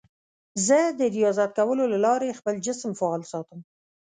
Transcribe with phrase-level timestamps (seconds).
[0.67, 3.59] زه د ریاضت کولو له لارې خپل جسم فعال ساتم.